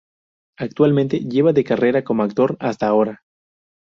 [0.57, 3.21] Actualmente lleva de carrera como actor hasta ahora.